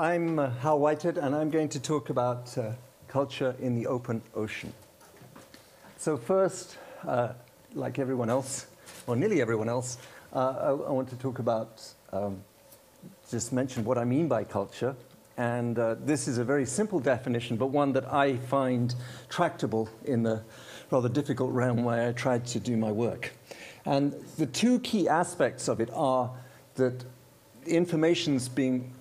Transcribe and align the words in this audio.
I'm 0.00 0.38
uh, 0.38 0.48
Hal 0.62 0.78
Whitehead, 0.78 1.18
and 1.18 1.34
I'm 1.34 1.50
going 1.50 1.68
to 1.68 1.78
talk 1.78 2.08
about 2.08 2.56
uh, 2.56 2.72
culture 3.06 3.54
in 3.60 3.74
the 3.74 3.86
open 3.86 4.22
ocean. 4.34 4.72
So 5.98 6.16
first, 6.16 6.78
uh, 7.06 7.34
like 7.74 7.98
everyone 7.98 8.30
else, 8.30 8.66
or 9.06 9.14
nearly 9.14 9.42
everyone 9.42 9.68
else, 9.68 9.98
uh, 10.32 10.38
I, 10.38 10.68
I, 10.68 10.90
want 10.90 11.10
to 11.10 11.16
talk 11.16 11.38
about, 11.38 11.82
um, 12.14 12.42
just 13.30 13.52
mention 13.52 13.84
what 13.84 13.98
I 13.98 14.04
mean 14.04 14.26
by 14.26 14.42
culture. 14.42 14.96
And 15.36 15.78
uh, 15.78 15.96
this 15.96 16.28
is 16.28 16.38
a 16.38 16.44
very 16.44 16.64
simple 16.64 16.98
definition, 16.98 17.58
but 17.58 17.66
one 17.66 17.92
that 17.92 18.10
I 18.10 18.38
find 18.38 18.94
tractable 19.28 19.90
in 20.06 20.22
the 20.22 20.42
rather 20.90 21.10
difficult 21.10 21.52
realm 21.52 21.84
where 21.84 22.08
I 22.08 22.12
tried 22.12 22.46
to 22.46 22.58
do 22.58 22.74
my 22.74 22.90
work. 22.90 23.32
And 23.84 24.14
the 24.38 24.46
two 24.46 24.78
key 24.78 25.10
aspects 25.10 25.68
of 25.68 25.78
it 25.78 25.90
are 25.92 26.30
that 26.76 27.04
information's 27.66 28.48
being 28.48 28.94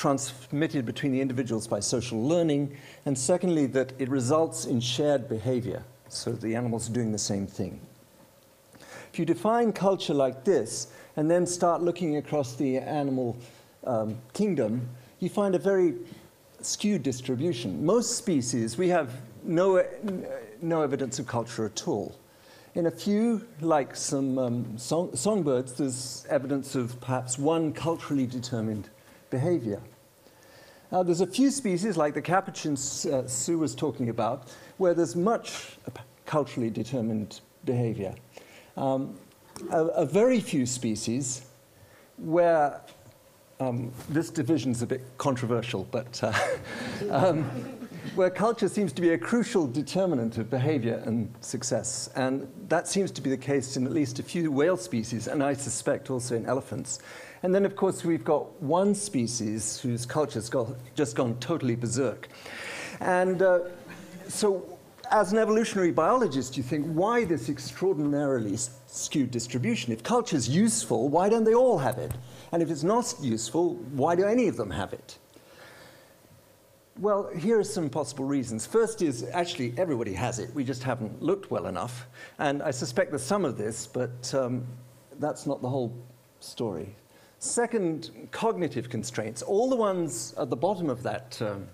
transmitted 0.00 0.86
between 0.86 1.12
the 1.12 1.20
individuals 1.20 1.66
by 1.66 1.78
social 1.78 2.26
learning, 2.26 2.74
and 3.04 3.18
secondly, 3.18 3.66
that 3.66 3.92
it 3.98 4.08
results 4.08 4.64
in 4.64 4.80
shared 4.80 5.28
behavior, 5.28 5.84
so 6.08 6.32
the 6.32 6.56
animals 6.56 6.88
are 6.88 6.92
doing 6.94 7.12
the 7.12 7.18
same 7.18 7.46
thing. 7.46 7.78
If 9.12 9.18
you 9.18 9.26
define 9.26 9.74
culture 9.74 10.14
like 10.14 10.42
this, 10.42 10.88
and 11.16 11.30
then 11.30 11.46
start 11.46 11.82
looking 11.82 12.16
across 12.16 12.54
the 12.54 12.78
animal 12.78 13.36
um, 13.84 14.16
kingdom, 14.32 14.88
you 15.18 15.28
find 15.28 15.54
a 15.54 15.58
very 15.58 15.96
skewed 16.62 17.02
distribution. 17.02 17.84
Most 17.84 18.16
species, 18.16 18.78
we 18.78 18.88
have 18.88 19.20
no, 19.42 19.84
no 20.62 20.80
evidence 20.80 21.18
of 21.18 21.26
culture 21.26 21.66
at 21.66 21.86
all. 21.86 22.18
In 22.74 22.86
a 22.86 22.90
few, 22.90 23.46
like 23.60 23.94
some 23.94 24.38
um, 24.38 24.78
song 24.78 25.14
songbirds, 25.14 25.74
there's 25.74 26.24
evidence 26.30 26.74
of 26.74 26.98
perhaps 27.02 27.38
one 27.38 27.74
culturally 27.74 28.26
determined 28.26 28.88
behavior. 29.30 29.80
Now, 30.92 31.04
there's 31.04 31.20
a 31.20 31.26
few 31.26 31.50
species, 31.50 31.96
like 31.96 32.14
the 32.14 32.22
capuchin 32.22 32.72
uh, 32.72 33.26
Sue 33.26 33.58
was 33.58 33.74
talking 33.74 34.08
about, 34.08 34.48
where 34.76 34.92
there's 34.92 35.14
much 35.14 35.78
culturally 36.26 36.70
determined 36.70 37.40
behavior. 37.64 38.14
Um, 38.76 39.16
a, 39.70 39.84
a, 39.84 40.06
very 40.06 40.40
few 40.40 40.66
species 40.66 41.42
where 42.16 42.80
um, 43.60 43.92
this 44.08 44.30
division 44.30 44.72
is 44.72 44.82
a 44.82 44.86
bit 44.86 45.02
controversial, 45.18 45.86
but 45.90 46.20
uh, 46.22 46.32
um, 47.10 47.48
where 48.14 48.30
culture 48.30 48.68
seems 48.68 48.92
to 48.92 49.02
be 49.02 49.10
a 49.10 49.18
crucial 49.18 49.66
determinant 49.66 50.36
of 50.38 50.50
behavior 50.50 51.02
and 51.06 51.32
success. 51.40 52.10
And 52.16 52.48
that 52.68 52.88
seems 52.88 53.10
to 53.12 53.20
be 53.20 53.30
the 53.30 53.36
case 53.36 53.76
in 53.76 53.86
at 53.86 53.92
least 53.92 54.18
a 54.18 54.22
few 54.22 54.50
whale 54.50 54.76
species, 54.76 55.28
and 55.28 55.42
I 55.42 55.54
suspect 55.54 56.10
also 56.10 56.34
in 56.34 56.46
elephants. 56.46 56.98
And 57.42 57.54
then, 57.54 57.64
of 57.64 57.76
course, 57.76 58.04
we've 58.04 58.24
got 58.24 58.60
one 58.60 58.94
species 58.94 59.80
whose 59.80 60.04
culture's 60.04 60.48
got, 60.48 60.68
just 60.94 61.16
gone 61.16 61.36
totally 61.40 61.76
berserk. 61.76 62.28
And 63.00 63.40
uh, 63.42 63.60
so, 64.28 64.78
as 65.10 65.32
an 65.32 65.38
evolutionary 65.38 65.92
biologist, 65.92 66.56
you 66.56 66.62
think, 66.62 66.86
why 66.86 67.24
this 67.24 67.48
extraordinarily 67.48 68.56
skewed 68.86 69.30
distribution? 69.30 69.92
If 69.92 70.02
culture's 70.02 70.48
useful, 70.48 71.08
why 71.08 71.28
don't 71.28 71.44
they 71.44 71.54
all 71.54 71.78
have 71.78 71.98
it? 71.98 72.12
And 72.52 72.62
if 72.62 72.70
it's 72.70 72.82
not 72.82 73.14
useful, 73.22 73.74
why 73.92 74.16
do 74.16 74.24
any 74.24 74.48
of 74.48 74.56
them 74.56 74.70
have 74.70 74.92
it? 74.92 75.18
Well, 76.98 77.30
here 77.34 77.58
are 77.58 77.64
some 77.64 77.88
possible 77.88 78.24
reasons. 78.24 78.66
First 78.66 79.00
is 79.00 79.24
actually 79.32 79.72
everybody 79.78 80.12
has 80.14 80.38
it. 80.38 80.52
We 80.54 80.64
just 80.64 80.82
haven't 80.82 81.22
looked 81.22 81.50
well 81.50 81.66
enough. 81.66 82.06
And 82.38 82.62
I 82.62 82.72
suspect 82.72 83.10
there's 83.10 83.22
some 83.22 83.44
of 83.44 83.56
this, 83.56 83.86
but 83.86 84.34
um, 84.34 84.66
that's 85.18 85.46
not 85.46 85.62
the 85.62 85.68
whole 85.68 85.94
story. 86.40 86.94
Second, 87.38 88.10
cognitive 88.32 88.90
constraints. 88.90 89.40
All 89.40 89.70
the 89.70 89.76
ones 89.76 90.34
at 90.36 90.50
the 90.50 90.56
bottom 90.56 90.90
of 90.90 91.02
that, 91.04 91.40
um, 91.40 91.66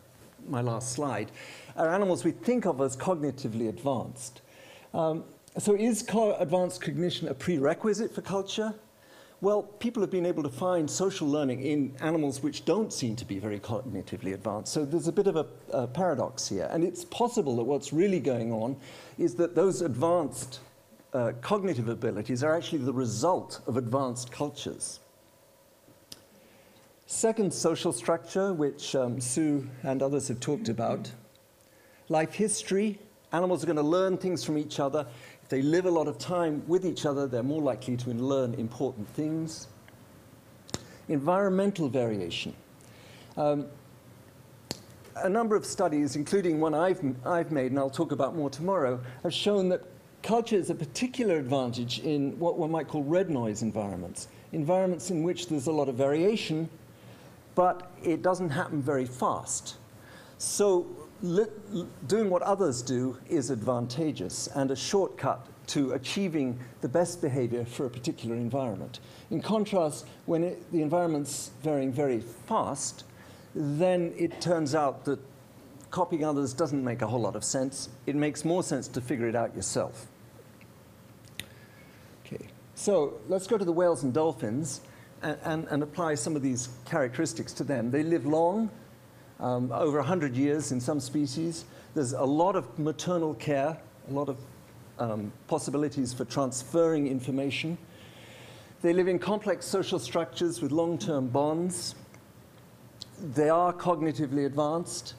my 0.48 0.60
last 0.60 0.92
slide, 0.92 1.32
are 1.76 1.92
animals 1.92 2.24
we 2.24 2.30
think 2.30 2.66
of 2.66 2.80
as 2.80 2.96
cognitively 2.96 3.68
advanced. 3.68 4.42
Um, 4.94 5.24
so 5.58 5.74
is 5.74 6.02
co 6.02 6.36
advanced 6.36 6.82
cognition 6.82 7.26
a 7.28 7.34
prerequisite 7.34 8.14
for 8.14 8.20
culture? 8.20 8.74
Well, 9.42 9.62
people 9.62 10.02
have 10.02 10.10
been 10.10 10.24
able 10.24 10.42
to 10.44 10.48
find 10.48 10.90
social 10.90 11.28
learning 11.28 11.60
in 11.62 11.94
animals 12.00 12.42
which 12.42 12.64
don't 12.64 12.90
seem 12.90 13.16
to 13.16 13.24
be 13.26 13.38
very 13.38 13.60
cognitively 13.60 14.32
advanced. 14.32 14.72
So 14.72 14.86
there's 14.86 15.08
a 15.08 15.12
bit 15.12 15.26
of 15.26 15.36
a, 15.36 15.46
a 15.72 15.86
paradox 15.86 16.48
here. 16.48 16.68
And 16.72 16.82
it's 16.82 17.04
possible 17.04 17.56
that 17.56 17.64
what's 17.64 17.92
really 17.92 18.18
going 18.18 18.50
on 18.50 18.76
is 19.18 19.34
that 19.34 19.54
those 19.54 19.82
advanced 19.82 20.60
uh, 21.12 21.32
cognitive 21.42 21.88
abilities 21.88 22.42
are 22.42 22.56
actually 22.56 22.78
the 22.78 22.92
result 22.94 23.60
of 23.66 23.76
advanced 23.76 24.32
cultures. 24.32 25.00
Second 27.04 27.52
social 27.52 27.92
structure, 27.92 28.54
which 28.54 28.96
um, 28.96 29.20
Sue 29.20 29.68
and 29.82 30.02
others 30.02 30.28
have 30.28 30.40
talked 30.40 30.68
about, 30.68 31.12
life 32.08 32.34
history. 32.34 32.98
Animals 33.32 33.62
are 33.62 33.66
going 33.66 33.76
to 33.76 33.82
learn 33.82 34.16
things 34.16 34.44
from 34.44 34.56
each 34.56 34.80
other. 34.80 35.06
They 35.48 35.62
live 35.62 35.86
a 35.86 35.90
lot 35.90 36.08
of 36.08 36.18
time 36.18 36.62
with 36.66 36.84
each 36.84 37.06
other, 37.06 37.26
they're 37.26 37.42
more 37.42 37.62
likely 37.62 37.96
to 37.98 38.10
learn 38.10 38.54
important 38.54 39.08
things. 39.10 39.68
Environmental 41.08 41.88
variation. 41.88 42.54
Um, 43.36 43.66
a 45.16 45.28
number 45.28 45.56
of 45.56 45.64
studies, 45.64 46.16
including 46.16 46.60
one 46.60 46.74
I've, 46.74 47.00
I've 47.24 47.52
made, 47.52 47.70
and 47.70 47.78
I'll 47.78 47.88
talk 47.88 48.12
about 48.12 48.34
more 48.34 48.50
tomorrow, 48.50 49.00
have 49.22 49.32
shown 49.32 49.68
that 49.70 49.82
culture 50.22 50.56
is 50.56 50.70
a 50.70 50.74
particular 50.74 51.36
advantage 51.36 52.00
in 52.00 52.38
what 52.38 52.58
one 52.58 52.70
might 52.70 52.88
call 52.88 53.04
red 53.04 53.30
noise 53.30 53.62
environments, 53.62 54.28
environments 54.52 55.10
in 55.10 55.22
which 55.22 55.48
there's 55.48 55.68
a 55.68 55.72
lot 55.72 55.88
of 55.88 55.94
variation 55.94 56.68
but 57.56 57.90
it 58.04 58.22
doesn't 58.22 58.50
happen 58.50 58.80
very 58.80 59.06
fast. 59.06 59.76
So 60.38 60.86
doing 61.22 62.30
what 62.30 62.42
others 62.42 62.82
do 62.82 63.18
is 63.28 63.50
advantageous 63.50 64.48
and 64.48 64.70
a 64.70 64.76
shortcut 64.76 65.46
to 65.68 65.92
achieving 65.92 66.58
the 66.80 66.88
best 66.88 67.20
behavior 67.20 67.64
for 67.64 67.86
a 67.86 67.90
particular 67.90 68.36
environment. 68.36 69.00
In 69.30 69.40
contrast, 69.40 70.06
when 70.26 70.44
it, 70.44 70.72
the 70.72 70.82
environment's 70.82 71.50
varying 71.62 71.92
very 71.92 72.20
fast, 72.20 73.04
then 73.54 74.12
it 74.16 74.40
turns 74.40 74.74
out 74.74 75.04
that 75.06 75.18
copying 75.90 76.24
others 76.24 76.52
doesn't 76.52 76.84
make 76.84 77.02
a 77.02 77.06
whole 77.06 77.20
lot 77.20 77.34
of 77.34 77.44
sense. 77.44 77.88
It 78.06 78.14
makes 78.14 78.44
more 78.44 78.62
sense 78.62 78.86
to 78.88 79.00
figure 79.00 79.28
it 79.28 79.34
out 79.34 79.56
yourself. 79.56 80.06
Okay, 82.24 82.46
so 82.74 83.14
let's 83.28 83.46
go 83.46 83.56
to 83.56 83.64
the 83.64 83.72
whales 83.72 84.02
and 84.02 84.12
dolphins 84.12 84.82
and, 85.22 85.38
and, 85.44 85.66
and 85.68 85.82
apply 85.82 86.14
some 86.14 86.36
of 86.36 86.42
these 86.42 86.68
characteristics 86.84 87.52
to 87.54 87.64
them. 87.64 87.90
They 87.90 88.02
live 88.02 88.26
long, 88.26 88.70
um, 89.40 89.70
over 89.72 89.98
100 89.98 90.36
years 90.36 90.72
in 90.72 90.80
some 90.80 91.00
species. 91.00 91.64
There's 91.94 92.12
a 92.12 92.24
lot 92.24 92.56
of 92.56 92.78
maternal 92.78 93.34
care, 93.34 93.78
a 94.08 94.12
lot 94.12 94.28
of 94.28 94.38
um, 94.98 95.32
possibilities 95.48 96.12
for 96.12 96.24
transferring 96.24 97.06
information. 97.06 97.78
They 98.82 98.92
live 98.92 99.08
in 99.08 99.18
complex 99.18 99.66
social 99.66 99.98
structures 99.98 100.60
with 100.60 100.72
long-term 100.72 101.28
bonds. 101.28 101.94
They 103.34 103.48
are 103.48 103.72
cognitively 103.72 104.46
advanced, 104.46 105.14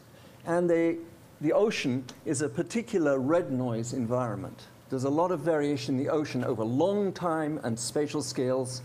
and 0.46 0.70
they, 0.70 0.98
the 1.42 1.54
ocean 1.54 2.06
is 2.26 2.42
a 2.42 2.50
particular 2.50 3.20
red 3.20 3.52
noise 3.52 3.94
environment. 3.94 4.68
There's 4.90 5.04
a 5.04 5.10
lot 5.10 5.32
of 5.32 5.42
variation 5.42 5.98
in 5.98 6.04
the 6.04 6.10
ocean 6.10 6.44
over 6.44 6.64
long 6.64 7.12
time 7.12 7.60
and 7.64 7.78
spatial 7.78 8.22
scales, 8.22 8.82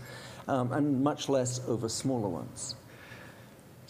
um, 0.47 0.71
and 0.73 1.01
much 1.01 1.29
less 1.29 1.61
over 1.67 1.87
smaller 1.87 2.27
ones. 2.27 2.75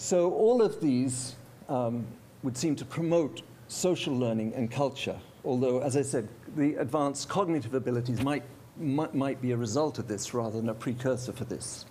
So 0.03 0.33
all 0.33 0.61
of 0.61 0.81
these 0.81 1.37
um, 1.69 2.05
would 2.43 2.57
seem 2.57 2.75
to 2.75 2.83
promote 2.83 3.41
social 3.69 4.13
learning 4.13 4.53
and 4.53 4.69
culture, 4.69 5.17
although, 5.45 5.79
as 5.79 5.95
I 5.95 6.01
said, 6.01 6.27
the 6.57 6.75
advanced 6.75 7.29
cognitive 7.29 7.73
abilities 7.73 8.19
might, 8.21 8.43
might, 8.75 9.15
might 9.15 9.41
be 9.41 9.53
a 9.53 9.57
result 9.57 9.99
of 9.99 10.09
this 10.09 10.33
rather 10.33 10.59
than 10.59 10.67
a 10.67 10.73
precursor 10.73 11.31
for 11.31 11.45
this. 11.45 11.85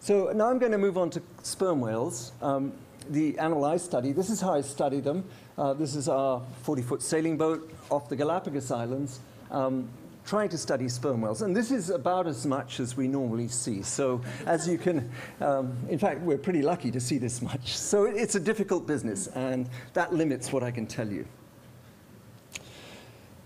So 0.00 0.32
now 0.34 0.48
I'm 0.48 0.58
going 0.58 0.72
to 0.72 0.78
move 0.78 0.96
on 0.96 1.10
to 1.10 1.22
sperm 1.42 1.82
whales. 1.82 2.32
Um, 2.40 2.72
the 3.10 3.38
animal 3.38 3.66
I 3.66 3.76
study, 3.76 4.12
this 4.12 4.30
is 4.30 4.40
how 4.40 4.54
I 4.54 4.62
study 4.62 5.00
them. 5.00 5.24
Uh, 5.58 5.74
this 5.74 5.94
is 5.94 6.08
our 6.08 6.40
40-foot 6.64 7.02
sailing 7.02 7.36
boat 7.36 7.70
off 7.90 8.08
the 8.08 8.16
Galapagos 8.16 8.70
Islands. 8.70 9.20
Um, 9.50 9.86
trying 10.24 10.48
to 10.48 10.58
study 10.58 10.88
sperm 10.88 11.20
whales. 11.20 11.42
And 11.42 11.54
this 11.54 11.70
is 11.70 11.90
about 11.90 12.26
as 12.26 12.46
much 12.46 12.80
as 12.80 12.96
we 12.96 13.08
normally 13.08 13.48
see. 13.48 13.82
So 13.82 14.20
as 14.46 14.68
you 14.68 14.78
can, 14.78 15.10
um, 15.40 15.76
in 15.88 15.98
fact, 15.98 16.20
we're 16.20 16.38
pretty 16.38 16.62
lucky 16.62 16.90
to 16.90 17.00
see 17.00 17.18
this 17.18 17.42
much. 17.42 17.76
So 17.76 18.04
it's 18.04 18.34
a 18.34 18.40
difficult 18.40 18.86
business, 18.86 19.26
and 19.28 19.68
that 19.94 20.12
limits 20.12 20.52
what 20.52 20.62
I 20.62 20.70
can 20.70 20.86
tell 20.86 21.08
you. 21.08 21.26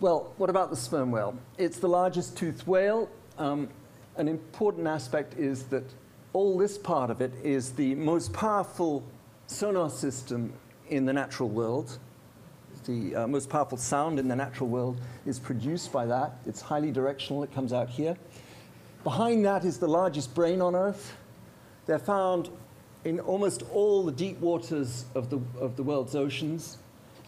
Well, 0.00 0.32
what 0.36 0.50
about 0.50 0.70
the 0.70 0.76
sperm 0.76 1.10
whale? 1.10 1.36
It's 1.56 1.78
the 1.78 1.88
largest 1.88 2.36
toothed 2.36 2.66
whale. 2.66 3.08
Um, 3.38 3.68
an 4.16 4.28
important 4.28 4.86
aspect 4.86 5.38
is 5.38 5.64
that 5.64 5.84
all 6.32 6.58
this 6.58 6.76
part 6.76 7.10
of 7.10 7.22
it 7.22 7.32
is 7.42 7.72
the 7.72 7.94
most 7.94 8.32
powerful 8.32 9.02
sonar 9.46 9.88
system 9.88 10.52
in 10.90 11.06
the 11.06 11.12
natural 11.12 11.48
world 11.48 11.98
the 12.86 13.14
uh, 13.14 13.26
most 13.26 13.48
powerful 13.48 13.78
sound 13.78 14.18
in 14.18 14.28
the 14.28 14.36
natural 14.36 14.68
world 14.68 15.00
is 15.26 15.38
produced 15.38 15.92
by 15.92 16.06
that. 16.06 16.32
It's 16.46 16.60
highly 16.60 16.90
directional. 16.90 17.42
It 17.42 17.52
comes 17.52 17.72
out 17.72 17.90
here. 17.90 18.16
Behind 19.04 19.44
that 19.44 19.64
is 19.64 19.78
the 19.78 19.88
largest 19.88 20.34
brain 20.34 20.60
on 20.60 20.74
Earth. 20.74 21.16
They're 21.86 21.98
found 21.98 22.48
in 23.04 23.20
almost 23.20 23.62
all 23.72 24.04
the 24.04 24.12
deep 24.12 24.40
waters 24.40 25.04
of 25.14 25.30
the, 25.30 25.40
of 25.60 25.76
the 25.76 25.82
world's 25.82 26.16
oceans, 26.16 26.78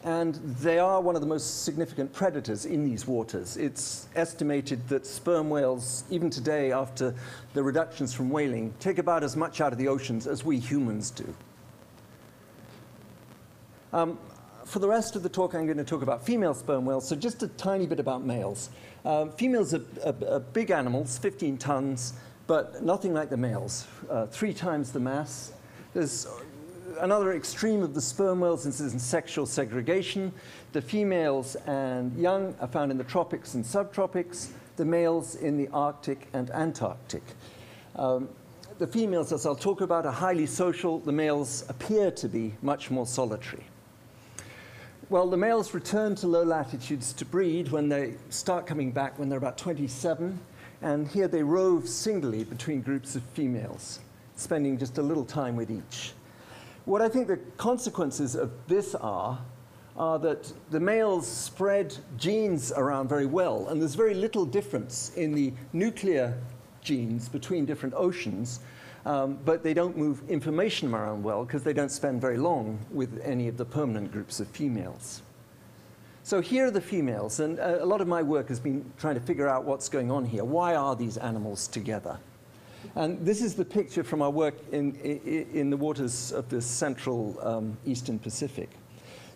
and 0.05 0.35
they 0.61 0.79
are 0.79 1.01
one 1.01 1.15
of 1.15 1.21
the 1.21 1.27
most 1.27 1.65
significant 1.65 2.13
predators 2.13 2.67
in 2.67 2.85
these 2.85 3.07
waters. 3.07 3.57
It's 3.57 4.09
estimated 4.17 4.89
that 4.89 5.07
sperm 5.07 5.51
whales, 5.51 6.05
even 6.11 6.31
today 6.31 6.73
after 6.73 7.15
the 7.55 7.63
reductions 7.63 8.13
from 8.13 8.31
whaling, 8.31 8.75
take 8.81 8.99
about 8.99 9.23
as 9.23 9.37
much 9.37 9.61
out 9.61 9.73
of 9.73 9.79
the 9.79 9.89
oceans 9.89 10.27
as 10.27 10.45
we 10.45 10.59
humans 10.59 11.11
do. 11.11 11.35
Um, 13.93 14.19
for 14.69 14.81
the 14.81 14.89
rest 14.89 15.17
of 15.17 15.23
the 15.23 15.29
talk, 15.29 15.55
I'm 15.55 15.65
going 15.65 15.79
to 15.79 15.85
talk 15.85 16.03
about 16.03 16.25
female 16.25 16.53
sperm 16.53 16.85
whales, 16.85 17.09
so 17.09 17.17
just 17.17 17.43
a 17.43 17.49
tiny 17.49 17.87
bit 17.87 17.99
about 17.99 18.25
males. 18.25 18.69
Uh, 19.05 19.27
females 19.27 19.73
are, 19.73 19.83
are, 20.05 20.15
are, 20.29 20.41
big 20.41 20.71
animals, 20.71 21.17
15 21.17 21.57
tons, 21.57 22.13
but 22.47 22.83
nothing 22.83 23.15
like 23.15 23.31
the 23.31 23.37
males. 23.37 23.87
Uh, 24.11 24.27
three 24.27 24.53
times 24.53 24.93
the 24.93 25.01
mass. 25.01 25.53
There's 25.95 26.27
another 27.01 27.35
extreme 27.35 27.83
of 27.83 27.95
the 27.95 28.03
sperm 28.03 28.41
whales 28.41 28.67
is 28.67 28.81
in 28.81 28.99
sexual 28.99 29.47
segregation. 29.47 30.33
The 30.73 30.83
females 30.83 31.57
and 31.67 32.15
young 32.19 32.55
are 32.61 32.69
found 32.69 32.91
in 32.91 32.99
the 32.99 33.05
tropics 33.05 33.55
and 33.55 33.65
subtropics, 33.65 34.51
the 34.77 34.85
males 34.85 35.37
in 35.37 35.57
the 35.57 35.69
Arctic 35.69 36.29
and 36.35 36.51
Antarctic. 36.51 37.23
Um, 37.97 38.29
the 38.79 38.87
females, 38.87 39.33
as 39.33 39.47
I'll 39.47 39.57
talk 39.57 39.81
about, 39.81 40.05
are 40.05 40.13
highly 40.13 40.47
social. 40.47 40.99
The 40.99 41.13
males 41.13 41.65
appear 41.69 42.11
to 42.13 42.29
be 42.29 42.55
much 42.63 42.91
more 42.91 43.07
solitary. 43.07 43.65
Well, 45.11 45.27
the 45.27 45.39
males 45.39 45.73
return 45.73 46.17
to 46.17 46.27
low 46.27 46.43
latitudes 46.43 47.15
to 47.15 47.25
breed 47.25 47.71
when 47.71 47.89
they 47.89 48.17
start 48.29 48.67
coming 48.67 48.91
back 48.91 49.19
when 49.19 49.31
they're 49.31 49.39
about 49.39 49.57
27, 49.57 50.39
and 50.83 51.09
here 51.09 51.27
they 51.27 51.43
rove 51.43 51.89
singly 51.89 52.45
between 52.45 52.83
groups 52.83 53.17
of 53.17 53.23
females, 53.23 54.01
spending 54.37 54.77
just 54.77 54.99
a 54.99 55.03
little 55.03 55.25
time 55.25 55.57
with 55.57 55.71
each. 55.71 56.13
What 56.85 57.01
I 57.01 57.09
think 57.09 57.27
the 57.27 57.39
consequences 57.57 58.35
of 58.35 58.53
this 58.67 58.95
are 58.97 59.39
are 59.97 60.19
that 60.19 60.53
the 60.71 60.79
males 60.79 61.27
spread 61.27 61.97
genes 62.19 62.71
around 62.73 63.09
very 63.09 63.25
well, 63.25 63.69
and 63.69 63.81
there's 63.81 63.95
very 63.95 64.13
little 64.13 64.45
difference 64.45 65.13
in 65.17 65.33
the 65.33 65.55
nuclear 65.73 66.37
genes 66.83 67.31
between 67.31 67.65
different 67.65 67.95
oceans, 67.97 68.61
um, 69.09 69.39
but 69.47 69.63
they 69.63 69.73
don't 69.73 69.97
move 69.97 70.23
information 70.29 70.93
around 70.95 71.23
well 71.23 71.43
because 71.45 71.63
they 71.63 71.73
don't 71.73 71.91
spend 71.91 72.21
very 72.21 72.37
long 72.37 72.79
with 72.91 73.21
any 73.25 73.49
of 73.49 73.57
the 73.57 73.65
permanent 73.65 74.13
groups 74.13 74.39
of 74.39 74.47
females. 74.49 75.23
So 76.25 76.43
here 76.43 76.67
are 76.67 76.71
the 76.71 76.83
females, 76.83 77.41
and 77.41 77.59
a 77.59 77.87
lot 77.87 78.03
of 78.03 78.07
my 78.07 78.23
work 78.23 78.49
has 78.49 78.61
been 78.61 78.85
trying 78.99 79.15
to 79.15 79.21
figure 79.23 79.49
out 79.49 79.65
what's 79.65 79.89
going 79.89 80.11
on 80.11 80.27
here. 80.27 80.45
Why 80.45 80.75
are 80.75 80.95
these 80.95 81.17
animals 81.17 81.69
together? 81.69 82.19
And 82.97 83.25
this 83.25 83.41
is 83.41 83.55
the 83.55 83.65
picture 83.65 84.05
from 84.05 84.21
our 84.21 84.31
work 84.31 84.55
in, 84.73 84.95
in, 84.97 85.47
in 85.55 85.71
the 85.71 85.77
waters 85.79 86.31
of 86.31 86.51
the 86.51 86.61
central 86.61 87.39
um, 87.41 87.79
eastern 87.87 88.19
Pacific. 88.19 88.69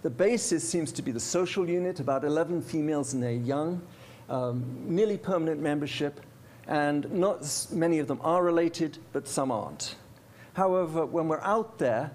The 0.02 0.10
basis 0.10 0.68
seems 0.68 0.92
to 0.92 1.00
be 1.00 1.12
the 1.12 1.20
social 1.20 1.66
unit, 1.66 1.98
about 1.98 2.24
11 2.24 2.60
females 2.60 3.14
and 3.14 3.22
their 3.22 3.32
young, 3.32 3.80
um, 4.28 4.62
nearly 4.84 5.16
permanent 5.16 5.62
membership, 5.62 6.20
and 6.66 7.10
not 7.12 7.66
many 7.72 7.98
of 7.98 8.08
them 8.08 8.20
are 8.22 8.42
related, 8.42 8.98
but 9.12 9.26
some 9.26 9.50
aren't. 9.50 9.96
However, 10.54 11.06
when 11.06 11.28
we're 11.28 11.40
out 11.40 11.78
there, 11.78 12.10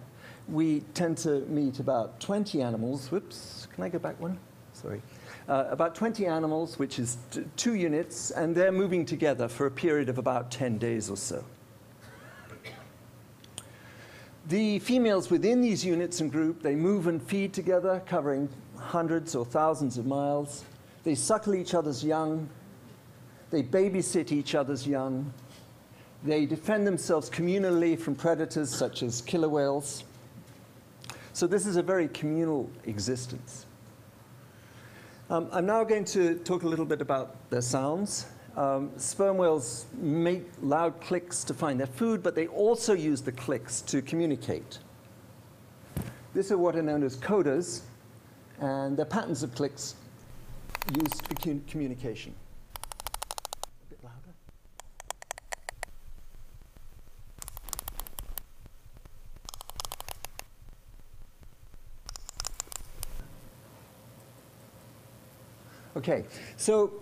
we 0.48 0.82
tend 0.94 1.18
to 1.20 1.42
meet 1.48 1.80
about 1.80 2.20
20 2.20 2.62
animals. 2.62 3.12
Whoops, 3.12 3.68
can 3.74 3.84
I 3.84 3.90
go 3.90 4.00
back 4.00 4.20
one? 4.20 4.40
Sorry. 4.74 5.02
Uh, 5.50 5.66
about 5.70 5.96
20 5.96 6.26
animals, 6.26 6.78
which 6.78 7.00
is 7.00 7.18
two 7.56 7.74
units, 7.74 8.32
and 8.32 8.56
they're 8.56 8.72
moving 8.72 9.06
together 9.06 9.48
for 9.48 9.66
a 9.66 9.72
period 9.72 10.08
of 10.10 10.18
about 10.18 10.52
10 10.52 10.78
days 10.78 11.10
or 11.10 11.18
so. 11.18 11.44
The 14.48 14.80
females 14.80 15.30
within 15.30 15.60
these 15.60 15.84
units 15.84 16.22
and 16.22 16.32
group, 16.32 16.62
they 16.62 16.76
move 16.76 17.08
and 17.08 17.22
feed 17.22 17.54
together, 17.54 18.02
covering 18.06 18.48
hundreds 18.78 19.36
or 19.36 19.44
thousands 19.44 19.98
of 19.98 20.06
miles. 20.06 20.64
They 21.04 21.16
suckle 21.16 21.54
each 21.54 21.74
other's 21.74 22.02
young, 22.04 22.48
they 23.50 23.64
babysit 23.64 24.32
each 24.32 24.56
other's 24.56 24.86
young. 24.86 25.32
They 26.24 26.46
defend 26.46 26.86
themselves 26.86 27.30
communally 27.30 27.98
from 27.98 28.16
predators 28.16 28.74
such 28.74 29.04
as 29.04 29.22
killer 29.22 29.50
whales. 29.50 30.04
So 31.34 31.48
this 31.48 31.66
is 31.66 31.76
a 31.76 31.84
very 31.84 32.08
communal 32.08 32.70
existence. 32.86 33.66
Um, 35.30 35.50
I'm 35.52 35.66
now 35.66 35.84
going 35.84 36.06
to 36.06 36.36
talk 36.40 36.64
a 36.64 36.68
little 36.68 36.86
bit 36.86 37.02
about 37.02 37.50
their 37.50 37.62
sounds. 37.62 38.26
Um, 38.56 38.92
sperm 38.98 39.38
whales 39.38 39.86
make 39.94 40.48
loud 40.62 41.00
clicks 41.00 41.44
to 41.44 41.54
find 41.54 41.80
their 41.80 41.88
food, 41.88 42.24
but 42.24 42.34
they 42.34 42.48
also 42.48 42.94
use 42.94 43.22
the 43.22 43.32
clicks 43.32 43.82
to 43.82 44.02
communicate. 44.02 44.80
These 46.34 46.52
are 46.52 46.58
what 46.58 46.76
are 46.76 46.82
known 46.82 47.04
as 47.04 47.18
codas, 47.18 47.82
and 48.60 48.98
they're 48.98 49.06
patterns 49.06 49.44
of 49.44 49.54
clicks 49.54 49.96
used 50.96 51.28
for 51.28 51.60
communication. 51.68 52.34
Okay, 65.98 66.26
so 66.58 66.94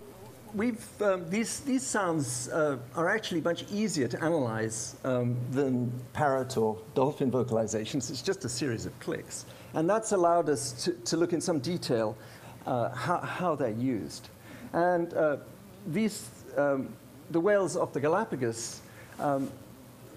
we've, 0.54 1.02
um, 1.02 1.28
these, 1.28 1.60
these 1.60 1.82
sounds 1.82 2.48
uh, 2.48 2.78
are 2.94 3.10
actually 3.10 3.42
much 3.42 3.70
easier 3.70 4.08
to 4.08 4.24
analyze 4.24 4.96
um, 5.04 5.36
than 5.50 5.92
parrot 6.14 6.56
or 6.56 6.78
dolphin 6.94 7.30
vocalizations. 7.30 8.08
It's 8.08 8.22
just 8.22 8.46
a 8.46 8.48
series 8.48 8.86
of 8.86 8.98
clicks. 8.98 9.44
And 9.74 9.88
that's 9.88 10.12
allowed 10.12 10.48
us 10.48 10.72
to, 10.84 10.92
to 10.92 11.18
look 11.18 11.34
in 11.34 11.42
some 11.42 11.58
detail 11.58 12.16
uh, 12.64 12.88
how, 12.94 13.18
how 13.18 13.54
they're 13.54 13.68
used. 13.68 14.30
And 14.72 15.12
uh, 15.12 15.36
these, 15.88 16.30
um, 16.56 16.88
the 17.32 17.40
whales 17.40 17.76
of 17.76 17.92
the 17.92 18.00
Galapagos, 18.00 18.80
um, 19.20 19.50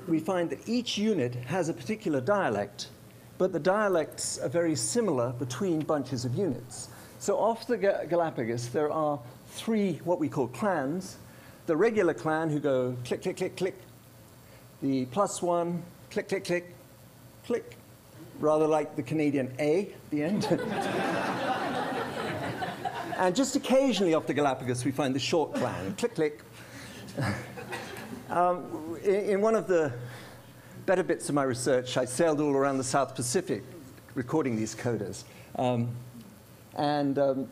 we 0.08 0.20
find 0.20 0.50
that 0.52 0.70
each 0.70 0.98
unit 0.98 1.36
has 1.36 1.68
a 1.68 1.74
particular 1.74 2.22
dialect, 2.22 2.88
but 3.38 3.52
the 3.52 3.60
dialects 3.60 4.38
are 4.38 4.48
very 4.48 4.78
similar 4.78 5.34
between 5.34 5.82
bunches 5.82 6.24
of 6.24 6.34
units. 6.34 6.88
So 7.20 7.38
off 7.38 7.68
the 7.68 7.78
Galapagos, 7.78 8.70
there 8.70 8.90
are 8.90 9.20
three 9.50 10.00
what 10.06 10.22
we 10.22 10.30
call 10.30 10.48
clans. 10.48 11.18
The 11.66 11.76
regular 11.76 12.14
clan 12.14 12.50
who 12.50 12.62
go 12.62 12.96
click, 13.04 13.22
click, 13.22 13.36
click, 13.36 13.58
click. 13.58 13.76
The 14.82 15.04
plus 15.08 15.42
one, 15.42 15.84
click, 16.12 16.30
click, 16.30 16.46
click, 16.46 16.74
click. 17.46 17.76
Rather 18.40 18.66
like 18.66 18.96
the 18.96 19.04
Canadian 19.04 19.54
A 19.60 19.88
at 19.88 20.10
the 20.12 20.24
end. 20.24 20.46
and 23.18 23.36
just 23.36 23.58
occasionally 23.58 24.14
off 24.14 24.26
the 24.26 24.34
Galapagos, 24.34 24.86
we 24.86 24.92
find 24.92 25.14
the 25.14 25.20
short 25.20 25.54
clan, 25.56 25.96
click, 25.96 26.16
click. 26.16 26.42
um, 28.30 28.98
in, 29.04 29.16
in 29.16 29.42
one 29.42 29.56
of 29.56 29.68
the 29.68 29.92
better 30.86 31.04
bits 31.04 31.28
of 31.28 31.36
my 31.36 31.44
research, 31.44 31.98
I 31.98 32.06
sailed 32.06 32.40
all 32.40 32.54
around 32.54 32.78
the 32.78 32.84
South 32.86 33.14
Pacific 33.14 33.62
recording 34.16 34.56
these 34.56 34.74
codas. 34.74 35.26
Um, 35.58 35.90
and 36.76 37.18
um, 37.20 37.48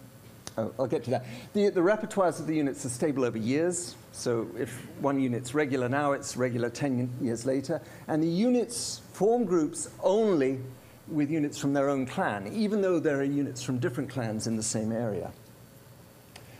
oh, 0.58 0.74
I'll 0.80 0.88
get 0.88 1.04
to 1.06 1.10
that. 1.12 1.26
The, 1.54 1.70
the 1.70 1.82
repertoires 1.82 2.40
of 2.40 2.48
the 2.48 2.56
units 2.56 2.86
are 2.86 2.90
stable 2.90 3.26
over 3.26 3.38
years. 3.38 3.96
So 4.12 4.48
if 4.58 4.88
one 5.00 5.20
unit's 5.20 5.54
regular 5.54 5.90
now, 5.90 6.14
it's 6.14 6.36
regular 6.38 6.70
10 6.70 7.10
years 7.22 7.46
later. 7.46 7.82
And 8.08 8.22
the 8.22 8.28
units 8.28 9.02
form 9.14 9.46
groups 9.46 9.90
only 10.02 10.60
with 11.08 11.30
units 11.30 11.58
from 11.58 11.74
their 11.74 11.90
own 11.90 12.06
clan, 12.06 12.52
even 12.54 12.82
though 12.82 13.00
there 13.00 13.20
are 13.20 13.24
units 13.24 13.64
from 13.64 13.80
different 13.80 14.10
clans 14.10 14.48
in 14.48 14.58
the 14.58 14.64
same 14.64 14.92
area. 14.92 15.32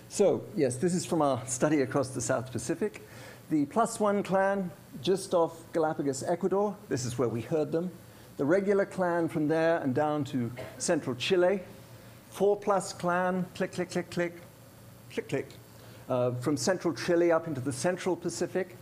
So, 0.10 0.44
yes, 0.56 0.78
this 0.78 0.94
is 0.94 1.06
from 1.06 1.22
our 1.22 1.46
study 1.48 1.82
across 1.82 2.10
the 2.10 2.22
South 2.22 2.52
Pacific. 2.52 3.06
The 3.50 3.66
plus 3.66 4.00
one 4.00 4.24
clan, 4.24 4.72
just 5.02 5.34
off 5.34 5.54
Galapagos, 5.74 6.24
Ecuador, 6.24 6.76
this 6.90 7.06
is 7.06 7.18
where 7.18 7.28
we 7.28 7.42
heard 7.42 7.72
them. 7.72 7.92
The 8.38 8.46
regular 8.46 8.86
clan 8.86 9.28
from 9.28 9.48
there 9.48 9.80
and 9.80 9.94
down 9.94 10.24
to 10.26 10.52
central 10.78 11.16
Chile, 11.16 11.62
four 12.38 12.56
plus 12.56 12.94
clan, 12.94 13.44
click, 13.56 13.72
click, 13.72 13.90
click, 13.90 14.12
click, 14.12 14.34
click, 15.10 15.28
click, 15.28 15.50
uh, 16.08 16.30
from 16.34 16.56
central 16.56 16.94
Chile 16.94 17.32
up 17.32 17.48
into 17.48 17.60
the 17.60 17.74
central 17.74 18.16
Pacific, 18.16 18.78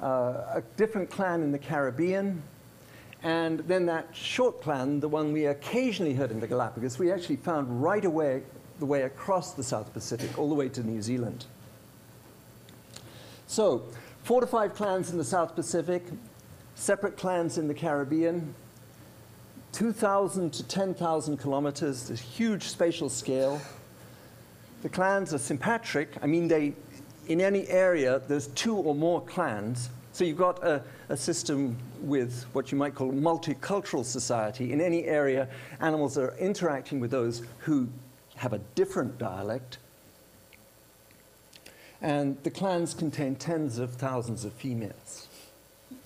uh, 0.00 0.06
a 0.54 0.62
different 0.78 1.10
clan 1.10 1.42
in 1.42 1.52
the 1.52 1.58
Caribbean, 1.58 2.42
and 3.22 3.58
then 3.60 3.84
that 3.84 4.08
short 4.14 4.62
clan, 4.62 5.00
the 5.00 5.08
one 5.08 5.34
we 5.34 5.44
occasionally 5.44 6.14
heard 6.14 6.30
in 6.30 6.40
the 6.40 6.46
Galapagos, 6.46 6.98
we 6.98 7.12
actually 7.12 7.36
found 7.36 7.82
right 7.82 8.06
away 8.06 8.42
the 8.78 8.86
way 8.86 9.02
across 9.02 9.52
the 9.52 9.62
South 9.62 9.92
Pacific, 9.92 10.38
all 10.38 10.48
the 10.48 10.54
way 10.54 10.70
to 10.70 10.82
New 10.82 11.02
Zealand. 11.02 11.44
So, 13.46 13.82
four 14.22 14.40
to 14.40 14.46
five 14.46 14.74
clans 14.74 15.10
in 15.10 15.18
the 15.18 15.24
South 15.24 15.54
Pacific, 15.54 16.04
separate 16.74 17.18
clans 17.18 17.58
in 17.58 17.68
the 17.68 17.74
Caribbean, 17.74 18.54
2,000 19.74 20.52
to 20.52 20.62
10,000 20.62 21.36
kilometers, 21.36 22.08
this 22.08 22.20
huge 22.20 22.62
spatial 22.62 23.08
scale. 23.08 23.60
The 24.82 24.88
clans 24.88 25.34
are 25.34 25.38
sympatric. 25.38 26.10
I 26.22 26.26
mean, 26.26 26.48
they, 26.48 26.74
in 27.26 27.40
any 27.40 27.68
area, 27.68 28.22
there's 28.26 28.46
two 28.48 28.76
or 28.76 28.94
more 28.94 29.20
clans 29.20 29.90
So 30.14 30.22
you've 30.22 30.38
got 30.38 30.62
a, 30.62 30.80
a, 31.08 31.16
system 31.16 31.76
with 32.00 32.44
what 32.52 32.70
you 32.70 32.78
might 32.78 32.94
call 32.94 33.10
multicultural 33.10 34.04
society. 34.04 34.72
In 34.72 34.80
any 34.80 35.06
area, 35.06 35.48
animals 35.80 36.16
are 36.16 36.36
interacting 36.38 37.00
with 37.00 37.10
those 37.10 37.42
who 37.58 37.88
have 38.36 38.52
a 38.52 38.60
different 38.76 39.18
dialect. 39.18 39.78
And 42.00 42.40
the 42.44 42.50
clans 42.50 42.94
contain 42.94 43.34
tens 43.34 43.78
of 43.78 43.94
thousands 43.94 44.44
of 44.44 44.52
females. 44.52 45.26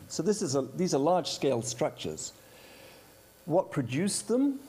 So 0.09 0.23
this 0.23 0.41
is 0.41 0.55
a, 0.55 0.63
these 0.63 0.95
are 0.95 0.99
large-scale 0.99 1.61
structures. 1.61 2.33
What 3.49 3.71
produced 3.71 4.28
them? 4.28 4.61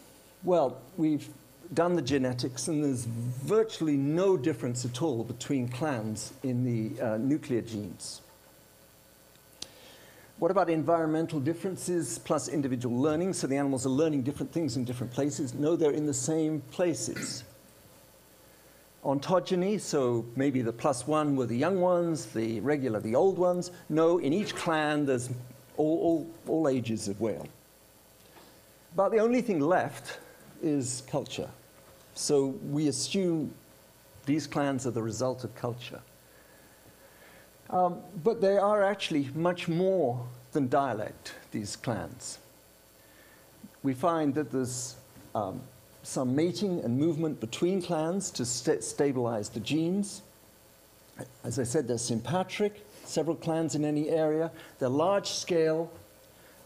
Well, 0.42 0.78
we've 0.96 1.28
done 1.74 1.98
the 1.98 2.02
genetics, 2.02 2.70
and 2.70 2.82
there's 2.82 3.04
virtually 3.04 3.98
no 3.98 4.38
difference 4.38 4.86
at 4.86 5.02
all 5.02 5.26
between 5.26 5.68
clans 5.68 6.32
in 6.44 6.64
the 6.64 7.02
uh, 7.04 7.18
nuclear 7.18 7.62
genes. 7.62 8.22
What 10.38 10.50
about 10.50 10.70
environmental 10.70 11.42
differences 11.42 12.20
plus 12.20 12.48
individual 12.48 12.98
learning? 12.98 13.34
So 13.34 13.48
the 13.48 13.58
animals 13.58 13.86
are 13.86 13.90
learning 13.90 14.22
different 14.22 14.54
things 14.54 14.78
in 14.78 14.86
different 14.86 15.12
places. 15.12 15.54
No, 15.54 15.76
they're 15.76 15.92
in 15.92 16.06
the 16.06 16.14
same 16.14 16.62
places. 16.72 17.44
Ontogeny, 19.04 19.78
so 19.82 20.26
maybe 20.38 20.62
the 20.62 20.72
plus 20.72 21.06
one 21.06 21.36
were 21.36 21.48
the 21.48 21.58
young 21.58 21.82
ones, 21.82 22.28
the 22.28 22.62
regular 22.62 23.02
the 23.02 23.14
old 23.14 23.38
ones. 23.38 23.72
No, 23.90 24.20
in 24.20 24.32
each 24.32 24.56
clan 24.56 25.06
there's 25.06 25.30
all, 25.76 26.00
all, 26.00 26.32
all 26.48 26.70
ages 26.70 27.10
of 27.10 27.20
whale. 27.20 27.46
But 28.96 29.10
the 29.10 29.20
only 29.20 29.42
thing 29.42 29.60
left 29.60 30.20
is 30.62 31.04
culture. 31.10 31.50
So 32.16 32.48
we 32.70 32.88
assume 32.88 33.54
these 34.26 34.48
clans 34.48 34.86
are 34.86 34.92
the 34.92 35.02
result 35.02 35.44
of 35.44 35.56
culture. 35.56 36.02
Um, 37.70 38.00
but 38.24 38.42
they 38.42 38.58
are 38.58 38.84
actually 38.84 39.30
much 39.36 39.68
more 39.68 40.26
than 40.52 40.68
dialect, 40.68 41.36
these 41.52 41.76
clans. 41.76 42.40
We 43.84 43.94
find 43.94 44.34
that 44.36 44.52
there's 44.52 44.96
um, 45.36 45.62
some 46.02 46.36
mating 46.36 46.84
and 46.84 46.98
movement 46.98 47.40
between 47.40 47.82
clans 47.82 48.32
to 48.32 48.46
st 48.46 48.84
stabilize 48.84 49.50
the 49.50 49.60
genes. 49.60 50.24
As 51.44 51.60
I 51.60 51.64
said, 51.64 51.88
they're 51.88 52.00
sympatric, 52.00 52.86
several 53.06 53.36
clans 53.36 53.76
in 53.76 53.86
any 53.86 54.10
area. 54.10 54.52
They're 54.80 54.90
large 54.90 55.30
scale, 55.30 55.92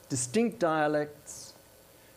distinct 0.08 0.60
dialects, 0.60 1.43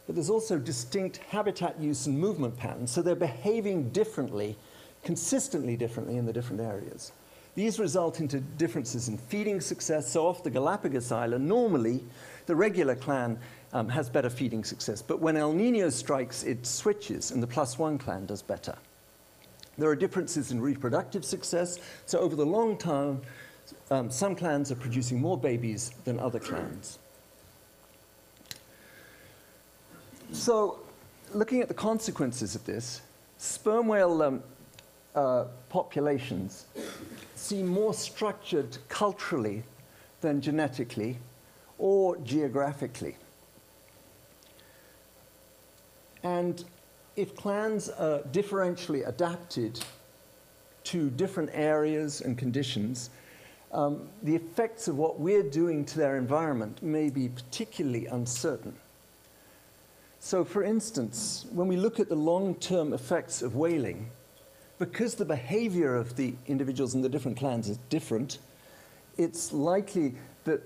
but 0.07 0.15
there's 0.15 0.31
also 0.31 0.59
distinct 0.59 1.19
habitat 1.19 1.81
use 1.81 2.07
and 2.07 2.19
movement 2.19 2.57
patterns, 2.57 2.91
so 2.91 3.03
they're 3.03 3.15
behaving 3.15 3.91
differently, 3.91 4.57
consistently 5.03 5.77
differently 5.77 6.17
in 6.17 6.27
the 6.27 6.33
different 6.33 6.61
areas. 6.61 7.13
These 7.57 7.79
result 7.81 8.21
into 8.21 8.41
differences 8.41 9.09
in 9.09 9.17
feeding 9.17 9.63
success. 9.63 10.11
So 10.13 10.27
off 10.27 10.45
the 10.45 10.51
Galapagos 10.51 11.11
Island, 11.11 11.49
normally 11.49 12.05
the 12.45 12.55
regular 12.55 12.95
clan 12.95 13.39
um, 13.73 13.89
has 13.89 14.11
better 14.11 14.29
feeding 14.29 14.63
success. 14.63 15.01
But 15.01 15.21
when 15.21 15.39
El 15.39 15.55
Nino 15.55 15.89
strikes, 15.89 16.45
it 16.45 16.67
switches, 16.67 17.31
and 17.31 17.43
the 17.43 17.47
plus 17.47 17.79
one 17.79 17.97
clan 17.97 18.27
does 18.27 18.43
better. 18.43 18.77
There 19.79 19.89
are 19.89 19.97
differences 19.97 20.53
in 20.53 20.61
reproductive 20.61 21.25
success. 21.25 21.79
So 22.05 22.19
over 22.19 22.37
the 22.37 22.47
long 22.47 22.77
term, 22.77 23.23
um, 23.91 24.11
some 24.11 24.37
clans 24.37 24.71
are 24.71 24.77
producing 24.77 25.21
more 25.21 25.39
babies 25.39 25.93
than 26.05 26.21
other 26.21 26.39
clans. 26.39 26.99
So, 30.33 30.80
looking 31.33 31.61
at 31.61 31.68
the 31.68 31.75
consequences 31.75 32.54
of 32.54 32.64
this, 32.64 33.00
sperm 33.38 33.88
whale 33.88 34.23
um, 34.23 34.42
uh, 35.14 35.45
populations 35.68 36.66
seem 37.35 37.66
more 37.66 37.95
structured 37.95 38.76
culturally 38.88 39.62
than 40.21 40.40
genetically 40.40 41.18
or 41.78 42.16
geographically. 42.18 43.16
And 46.23 46.64
if 47.14 47.37
clans 47.37 47.88
are 47.88 48.18
differentially 48.33 49.06
adapted 49.06 49.80
to 50.85 51.11
different 51.11 51.50
areas 51.52 52.21
and 52.21 52.37
conditions, 52.37 53.11
um, 53.73 54.09
the 54.23 54.35
effects 54.35 54.88
of 54.88 54.97
what 54.97 55.21
we're 55.21 55.42
doing 55.42 55.85
to 55.85 55.99
their 55.99 56.16
environment 56.16 56.83
may 56.83 57.11
be 57.11 57.28
particularly 57.28 58.06
uncertain. 58.06 58.75
So, 60.26 60.45
for 60.45 60.64
instance, 60.64 61.47
when 61.52 61.68
we 61.68 61.76
look 61.76 62.00
at 62.00 62.09
the 62.09 62.16
long 62.16 62.56
term 62.56 62.92
effects 62.92 63.42
of 63.42 63.54
whaling, 63.54 64.11
because 64.80 65.14
the 65.14 65.25
behavior 65.25 65.95
of 65.95 66.16
the 66.16 66.35
individuals 66.49 66.97
in 66.97 67.00
the 67.00 67.09
different 67.09 67.38
clans 67.38 67.68
is 67.68 67.78
different, 67.90 68.40
it's 69.16 69.52
likely 69.52 70.16
that 70.42 70.61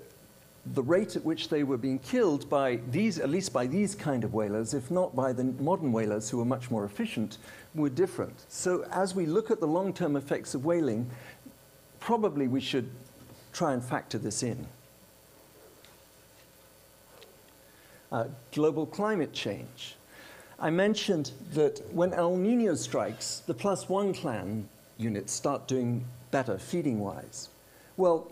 the 0.72 0.82
rate 0.82 1.14
at 1.14 1.26
which 1.26 1.50
they 1.50 1.62
were 1.62 1.76
being 1.76 1.98
killed 1.98 2.48
by 2.48 2.80
these, 2.90 3.18
at 3.18 3.28
least 3.28 3.52
by 3.52 3.66
these 3.66 3.94
kind 3.94 4.24
of 4.24 4.32
whalers, 4.32 4.72
if 4.72 4.90
not 4.90 5.14
by 5.14 5.30
the 5.30 5.44
modern 5.44 5.92
whalers 5.92 6.30
who 6.30 6.40
are 6.40 6.46
much 6.46 6.70
more 6.70 6.86
efficient, 6.86 7.36
were 7.74 7.90
different. 7.90 8.46
So 8.48 8.86
as 8.90 9.14
we 9.14 9.26
look 9.26 9.50
at 9.50 9.60
the 9.60 9.68
long-term 9.68 10.16
effects 10.16 10.54
of 10.54 10.64
whaling, 10.64 11.10
probably 11.98 12.48
we 12.48 12.62
should 12.62 12.88
try 13.52 13.74
and 13.74 13.84
factor 13.84 14.16
this 14.16 14.42
in. 14.42 14.66
Uh, 18.12 18.24
global 18.52 18.86
climate 18.86 19.32
change. 19.32 19.96
I 20.58 20.70
mentioned 20.70 21.32
that 21.54 21.82
when 21.92 22.12
El 22.12 22.36
Nino 22.36 22.74
strikes, 22.74 23.42
the 23.46 23.54
plus 23.54 23.88
one 23.88 24.12
clan 24.12 24.68
units 24.98 25.32
start 25.32 25.66
doing 25.66 26.04
better 26.30 26.58
feeding 26.58 27.00
wise. 27.00 27.48
Well, 27.96 28.30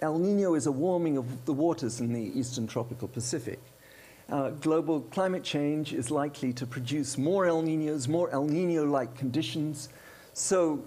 El 0.00 0.18
Nino 0.18 0.54
is 0.54 0.66
a 0.66 0.72
warming 0.72 1.16
of 1.16 1.44
the 1.44 1.52
waters 1.52 2.00
in 2.00 2.12
the 2.12 2.38
eastern 2.38 2.66
tropical 2.66 3.08
Pacific. 3.08 3.60
Uh, 4.28 4.50
global 4.50 5.02
climate 5.02 5.44
change 5.44 5.92
is 5.92 6.10
likely 6.10 6.52
to 6.52 6.66
produce 6.66 7.16
more 7.16 7.46
El 7.46 7.62
Ninos, 7.62 8.08
more 8.08 8.30
El 8.30 8.44
Nino 8.44 8.84
like 8.84 9.16
conditions. 9.16 9.88
So 10.32 10.82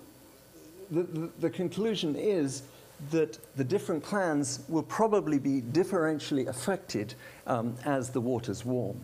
the, 0.91 1.03
the, 1.03 1.29
the 1.39 1.49
conclusion 1.49 2.15
is 2.15 2.63
that 3.11 3.37
the 3.55 3.63
different 3.63 4.03
clans 4.03 4.61
will 4.67 4.83
probably 4.83 5.39
be 5.39 5.61
differentially 5.61 6.47
affected 6.47 7.13
um, 7.47 7.75
as 7.85 8.09
the 8.09 8.21
waters 8.21 8.65
warm. 8.65 8.99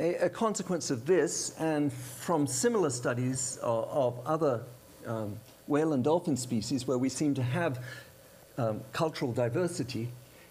A, 0.00 0.14
a, 0.14 0.28
consequence 0.28 0.90
of 0.90 1.06
this, 1.06 1.56
and 1.58 1.92
from 1.92 2.46
similar 2.46 2.90
studies 2.90 3.58
of, 3.62 3.88
of 3.88 4.26
other 4.26 4.62
um, 5.06 5.36
whale 5.66 5.92
and 5.92 6.04
dolphin 6.04 6.36
species 6.36 6.86
where 6.86 6.98
we 6.98 7.08
seem 7.08 7.34
to 7.34 7.42
have 7.42 7.84
um, 8.58 8.80
cultural 8.92 9.32
diversity, 9.32 10.08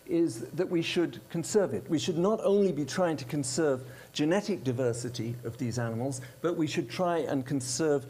is 0.09 0.41
that 0.51 0.69
we 0.69 0.81
should 0.81 1.19
conserve 1.29 1.73
it. 1.73 1.89
We 1.89 1.99
should 1.99 2.17
not 2.17 2.39
only 2.43 2.71
be 2.71 2.85
trying 2.85 3.17
to 3.17 3.25
conserve 3.25 3.81
genetic 4.13 4.63
diversity 4.63 5.35
of 5.43 5.57
these 5.57 5.79
animals, 5.79 6.21
but 6.41 6.55
we 6.55 6.67
should 6.67 6.89
try 6.89 7.19
and 7.19 7.45
conserve 7.45 8.05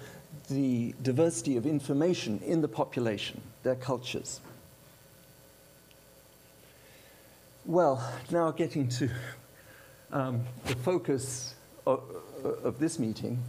the 0.50 0.94
diversity 1.02 1.58
of 1.58 1.66
information 1.66 2.40
in 2.46 2.62
the 2.62 2.68
population, 2.68 3.42
their 3.64 3.76
cultures. 3.76 4.40
Well, 7.66 8.02
now 8.32 8.52
getting 8.52 8.88
to 8.90 9.10
um, 10.12 10.42
the 10.66 10.76
focus 10.76 11.56
of, 11.86 12.02
of, 12.64 12.80
this 12.80 12.98
meeting, 12.98 13.44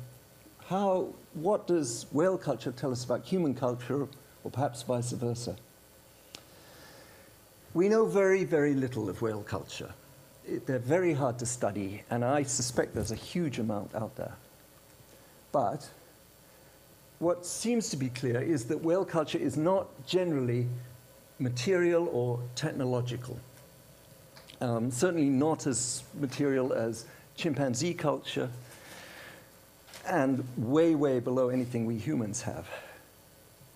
how, 0.66 1.14
what 1.34 1.68
does 1.68 2.06
whale 2.10 2.36
culture 2.36 2.72
tell 2.72 2.90
us 2.90 3.04
about 3.04 3.24
human 3.24 3.54
culture, 3.54 4.08
or 4.42 4.50
perhaps 4.50 4.82
vice 4.82 5.12
versa? 5.12 5.54
We 7.74 7.88
know 7.88 8.06
very, 8.06 8.42
very 8.42 8.74
little 8.74 9.08
of 9.08 9.22
whale 9.22 9.42
culture. 9.42 9.92
It, 10.44 10.66
they're 10.66 10.80
very 10.80 11.12
hard 11.12 11.38
to 11.38 11.46
study, 11.46 12.02
and 12.10 12.24
I 12.24 12.42
suspect 12.42 12.94
there's 12.94 13.12
a 13.12 13.16
huge 13.16 13.60
amount 13.60 13.94
out 13.94 14.16
there. 14.16 14.34
But 15.52 15.88
what 17.18 17.44
seems 17.44 17.90
to 17.90 17.96
be 17.96 18.08
clear 18.08 18.40
is 18.40 18.64
that 18.66 18.82
whale 18.82 19.04
culture 19.04 19.38
is 19.38 19.56
not 19.56 19.88
generally 20.06 20.66
material 21.38 22.08
or 22.12 22.40
technological. 22.54 23.38
Um, 24.60 24.90
certainly 24.90 25.28
not 25.28 25.66
as 25.66 26.02
material 26.18 26.72
as 26.72 27.06
chimpanzee 27.36 27.94
culture, 27.94 28.50
and 30.06 30.44
way, 30.56 30.94
way 30.94 31.20
below 31.20 31.48
anything 31.48 31.86
we 31.86 31.96
humans 31.96 32.42
have. 32.42 32.68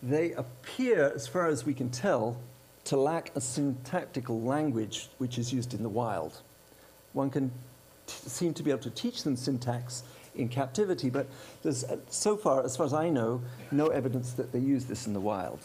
They 0.02 0.32
appear, 0.32 1.12
as 1.14 1.28
far 1.28 1.46
as 1.46 1.64
we 1.64 1.74
can 1.74 1.90
tell, 1.90 2.36
to 2.84 2.96
lack 2.96 3.30
a 3.36 3.40
syntactical 3.40 4.40
language 4.40 5.08
which 5.18 5.38
is 5.38 5.52
used 5.52 5.74
in 5.74 5.82
the 5.82 5.88
wild. 5.88 6.40
One 7.12 7.30
can 7.30 7.52
seem 8.06 8.54
to 8.54 8.62
be 8.62 8.70
able 8.70 8.82
to 8.82 8.90
teach 8.90 9.22
them 9.22 9.36
syntax 9.36 10.02
in 10.34 10.48
captivity, 10.48 11.10
but 11.10 11.26
there's, 11.62 11.84
uh, 11.84 11.96
so 12.08 12.36
far, 12.36 12.64
as 12.64 12.76
far 12.76 12.86
as 12.86 12.94
I 12.94 13.08
know, 13.10 13.42
no 13.70 13.88
evidence 13.88 14.32
that 14.32 14.52
they 14.52 14.58
use 14.58 14.86
this 14.86 15.06
in 15.06 15.12
the 15.12 15.20
wild. 15.20 15.60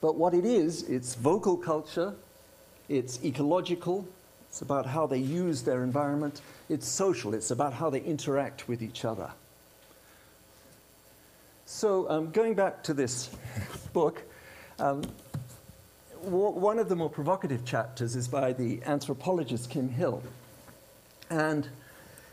But 0.00 0.16
what 0.16 0.34
it 0.34 0.44
is, 0.44 0.82
it's 0.84 1.14
vocal 1.14 1.56
culture, 1.56 2.14
it's 2.88 3.22
ecological, 3.24 4.06
it's 4.48 4.62
about 4.62 4.86
how 4.86 5.06
they 5.06 5.18
use 5.18 5.62
their 5.62 5.82
environment, 5.82 6.40
it's 6.68 6.86
social, 6.86 7.34
it's 7.34 7.50
about 7.50 7.72
how 7.72 7.90
they 7.90 8.00
interact 8.00 8.68
with 8.68 8.82
each 8.82 9.04
other. 9.04 9.30
So, 11.66 12.08
um, 12.08 12.30
going 12.30 12.54
back 12.54 12.82
to 12.84 12.94
this 12.94 13.30
book, 13.92 14.22
um, 14.78 15.02
one 16.22 16.78
of 16.78 16.88
the 16.88 16.96
more 16.96 17.10
provocative 17.10 17.64
chapters 17.64 18.16
is 18.16 18.26
by 18.26 18.52
the 18.52 18.82
anthropologist 18.84 19.70
Kim 19.70 19.88
Hill. 19.88 20.22
And 21.30 21.68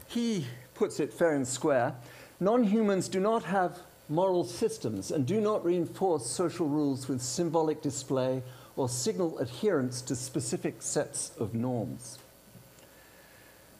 he 0.07 0.47
puts 0.73 0.99
it 0.99 1.13
fair 1.13 1.33
and 1.33 1.47
square 1.47 1.95
non 2.39 2.63
humans 2.63 3.07
do 3.07 3.19
not 3.19 3.43
have 3.43 3.79
moral 4.09 4.43
systems 4.43 5.11
and 5.11 5.25
do 5.25 5.41
not 5.41 5.65
reinforce 5.65 6.25
social 6.25 6.67
rules 6.67 7.07
with 7.07 7.21
symbolic 7.21 7.81
display 7.81 8.43
or 8.75 8.89
signal 8.89 9.37
adherence 9.39 10.01
to 10.01 10.15
specific 10.15 10.81
sets 10.81 11.31
of 11.39 11.53
norms. 11.53 12.19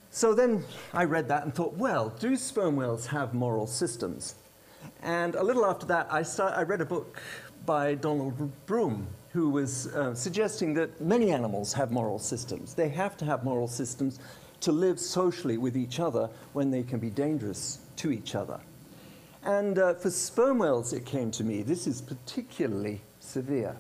So 0.10 0.34
then 0.34 0.64
I 0.94 1.04
read 1.04 1.28
that 1.28 1.44
and 1.44 1.54
thought, 1.54 1.74
well, 1.74 2.10
do 2.20 2.38
sperm 2.38 2.78
whales 2.78 3.08
have 3.08 3.34
moral 3.34 3.68
systems? 3.68 4.36
And 5.04 5.36
a 5.36 5.44
little 5.44 5.66
after 5.66 5.86
that, 5.88 6.08
I, 6.10 6.24
start, 6.24 6.54
I 6.58 6.64
read 6.64 6.80
a 6.80 6.86
book 6.86 7.22
by 7.66 7.96
Donald 7.96 8.52
Broom, 8.66 9.08
who 9.34 9.50
was 9.50 9.88
uh, 9.88 10.16
suggesting 10.16 10.74
that 10.76 11.02
many 11.02 11.32
animals 11.32 11.74
have 11.74 11.92
moral 11.92 12.18
systems. 12.18 12.74
They 12.74 12.88
have 12.90 13.18
to 13.18 13.26
have 13.26 13.44
moral 13.44 13.68
systems 13.68 14.20
to 14.66 14.72
live 14.72 15.00
socially 15.00 15.60
with 15.60 15.78
each 15.78 16.00
other 16.00 16.28
when 16.54 16.72
they 16.72 16.82
can 16.82 17.00
be 17.00 17.12
dangerous 17.12 17.80
to 17.98 18.12
each 18.12 18.34
other. 18.34 18.60
And 19.44 19.78
uh, 19.78 19.94
for 19.94 20.10
sperm 20.10 20.58
whales, 20.58 20.92
it 20.92 21.06
came 21.06 21.30
to 21.32 21.44
me, 21.44 21.62
this 21.62 21.86
is 21.86 22.02
particularly 22.02 23.02
severe. 23.20 23.78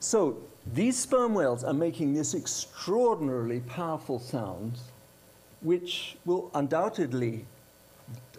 So 0.00 0.36
these 0.74 0.98
sperm 0.98 1.32
whales 1.32 1.64
are 1.64 1.72
making 1.72 2.12
this 2.12 2.34
extraordinarily 2.34 3.60
powerful 3.60 4.18
sound 4.18 4.78
which 5.62 6.18
will 6.26 6.50
undoubtedly 6.54 7.46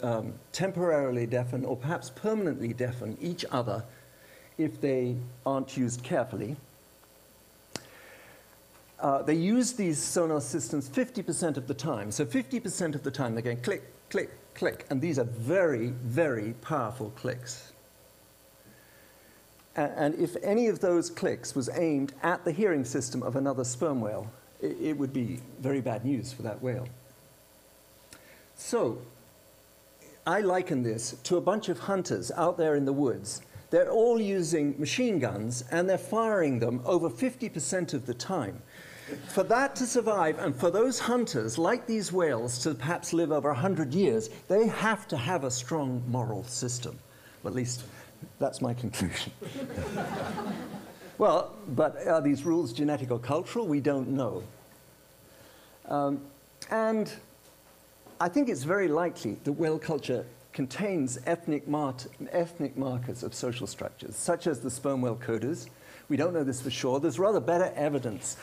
um, 0.03 0.31
temporarily 0.51 1.25
deafen 1.25 1.65
or 1.65 1.75
perhaps 1.75 2.11
permanently 2.11 2.71
deafen 2.71 3.17
each 3.19 3.43
other 3.51 3.83
if 4.59 4.79
they 4.79 5.15
aren't 5.43 5.75
used 5.75 6.03
carefully. 6.03 6.55
Uh, 8.99 9.21
they 9.21 9.33
use 9.33 9.73
these 9.73 10.01
sonar 10.01 10.41
systems 10.41 10.89
50% 10.89 11.57
of 11.57 11.67
the 11.67 11.73
time. 11.73 12.11
So 12.11 12.25
50% 12.25 12.95
of 12.95 13.03
the 13.03 13.11
time 13.11 13.33
they're 13.33 13.41
going 13.41 13.61
click, 13.61 13.83
click, 14.09 14.29
click. 14.53 14.85
And 14.89 15.01
these 15.01 15.19
are 15.19 15.25
very, 15.25 15.87
very 15.87 16.53
powerful 16.61 17.11
clicks. 17.11 17.73
And, 19.77 20.15
if 20.15 20.37
any 20.41 20.67
of 20.67 20.79
those 20.79 21.09
clicks 21.09 21.53
was 21.53 21.69
aimed 21.73 22.13
at 22.23 22.45
the 22.45 22.51
hearing 22.53 22.85
system 22.85 23.21
of 23.21 23.35
another 23.35 23.65
sperm 23.65 23.99
whale, 23.99 24.31
it, 24.61 24.77
it 24.79 24.97
would 24.97 25.11
be 25.11 25.41
very 25.59 25.81
bad 25.81 26.05
news 26.05 26.31
for 26.31 26.43
that 26.43 26.61
whale. 26.61 26.87
So, 28.55 28.99
I 30.25 30.39
liken 30.39 30.81
this 30.81 31.17
to 31.23 31.35
a 31.35 31.41
bunch 31.41 31.67
of 31.67 31.77
hunters 31.77 32.31
out 32.31 32.57
there 32.57 32.75
in 32.75 32.85
the 32.85 32.93
woods. 32.93 33.41
They're 33.69 33.91
all 33.91 34.21
using 34.21 34.79
machine 34.79 35.19
guns 35.19 35.65
and 35.71 35.89
they're 35.89 35.97
firing 35.97 36.59
them 36.59 36.81
over 36.85 37.09
50% 37.09 37.93
of 37.93 38.05
the 38.05 38.13
time. 38.13 38.61
For 39.27 39.43
that 39.43 39.75
to 39.77 39.85
survive, 39.85 40.39
and 40.39 40.55
for 40.55 40.71
those 40.71 40.99
hunters, 40.99 41.57
like 41.57 41.85
these 41.85 42.11
whales, 42.11 42.57
to 42.59 42.73
perhaps 42.73 43.13
live 43.13 43.31
over 43.31 43.49
100 43.49 43.93
years, 43.93 44.29
they 44.47 44.67
have 44.67 45.07
to 45.09 45.17
have 45.17 45.43
a 45.43 45.51
strong 45.51 46.03
moral 46.07 46.43
system. 46.45 46.97
Well, 47.43 47.51
at 47.51 47.55
least 47.55 47.83
that's 48.39 48.61
my 48.61 48.73
conclusion. 48.73 49.31
well, 51.17 51.55
but 51.69 52.07
are 52.07 52.21
these 52.21 52.43
rules 52.43 52.73
genetic 52.73 53.11
or 53.11 53.19
cultural? 53.19 53.67
We 53.67 53.79
don't 53.79 54.09
know. 54.09 54.43
Um, 55.87 56.21
and 56.71 57.13
I 58.19 58.29
think 58.29 58.49
it's 58.49 58.63
very 58.63 58.87
likely 58.87 59.37
that 59.43 59.51
whale 59.51 59.77
culture 59.77 60.25
contains 60.51 61.19
ethnic, 61.25 61.65
ethnic, 62.31 62.77
markers 62.77 63.23
of 63.23 63.35
social 63.35 63.67
structures, 63.67 64.15
such 64.15 64.47
as 64.47 64.61
the 64.61 64.71
sperm 64.71 65.01
whale 65.01 65.17
codas. 65.17 65.67
We 66.07 66.17
don't 66.17 66.33
know 66.33 66.43
this 66.43 66.61
for 66.61 66.69
sure. 66.71 66.99
There's 66.99 67.19
rather 67.19 67.39
better 67.39 67.73
evidence 67.75 68.37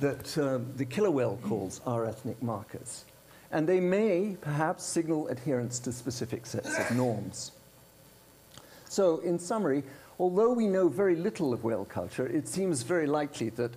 that 0.00 0.38
um, 0.38 0.72
the 0.76 0.84
killer 0.84 1.10
whale 1.10 1.38
calls 1.42 1.80
are 1.86 2.04
ethnic 2.04 2.42
markers. 2.42 3.04
And 3.50 3.66
they 3.66 3.80
may 3.80 4.36
perhaps 4.40 4.84
signal 4.84 5.28
adherence 5.28 5.78
to 5.80 5.92
specific 5.92 6.46
sets 6.46 6.78
of 6.78 6.96
norms. 6.96 7.52
So, 8.88 9.18
in 9.18 9.38
summary, 9.38 9.84
although 10.18 10.52
we 10.52 10.66
know 10.66 10.88
very 10.88 11.16
little 11.16 11.52
of 11.52 11.64
whale 11.64 11.84
culture, 11.84 12.26
it 12.26 12.48
seems 12.48 12.82
very 12.82 13.06
likely 13.06 13.50
that 13.50 13.72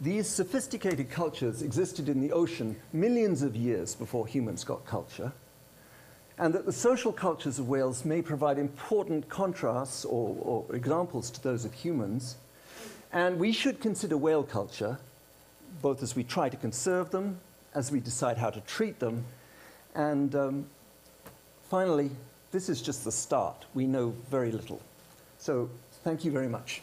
these 0.00 0.28
sophisticated 0.28 1.10
cultures 1.10 1.62
existed 1.62 2.08
in 2.08 2.20
the 2.20 2.32
ocean 2.32 2.76
millions 2.92 3.42
of 3.42 3.54
years 3.56 3.94
before 3.94 4.26
humans 4.26 4.64
got 4.64 4.84
culture, 4.84 5.32
and 6.36 6.52
that 6.52 6.66
the 6.66 6.72
social 6.72 7.12
cultures 7.12 7.58
of 7.60 7.68
whales 7.68 8.04
may 8.04 8.20
provide 8.20 8.58
important 8.58 9.28
contrasts 9.28 10.04
or, 10.04 10.36
or 10.40 10.74
examples 10.74 11.30
to 11.30 11.42
those 11.42 11.64
of 11.64 11.72
humans. 11.72 12.36
And 13.12 13.38
we 13.38 13.52
should 13.52 13.80
consider 13.80 14.16
whale 14.16 14.42
culture, 14.42 14.98
both 15.82 16.02
as 16.02 16.16
we 16.16 16.24
try 16.24 16.48
to 16.48 16.56
conserve 16.56 17.10
them, 17.10 17.38
as 17.74 17.90
we 17.90 18.00
decide 18.00 18.38
how 18.38 18.50
to 18.50 18.60
treat 18.60 18.98
them, 18.98 19.24
and 19.94 20.34
um, 20.34 20.66
finally, 21.70 22.10
this 22.50 22.68
is 22.68 22.82
just 22.82 23.04
the 23.04 23.12
start. 23.12 23.66
We 23.74 23.86
know 23.86 24.14
very 24.30 24.52
little. 24.52 24.80
So, 25.38 25.68
thank 26.04 26.24
you 26.24 26.30
very 26.30 26.48
much. 26.48 26.82